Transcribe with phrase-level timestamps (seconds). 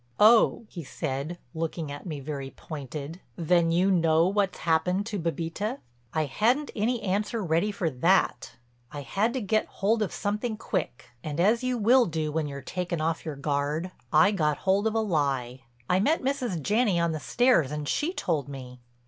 [0.19, 5.77] "Oh," he said, looking at me very pointed, "then you know what's happened to Bébita."
[6.11, 8.53] I hadn't any answer ready for that.
[8.91, 12.61] I had to get hold of something quick and as you will do when you're
[12.63, 16.59] taken off your guard, I got hold of a lie: "I met Mrs.
[16.63, 18.79] Janney on the stairs and she told me."